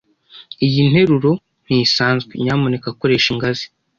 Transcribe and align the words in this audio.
Iyi 0.65 0.81
nteruro 0.91 1.31
ntisanzwe. 1.65 2.33
Nyamuneka 2.43 2.89
koresha 2.99 3.27
ingazi. 3.33 3.65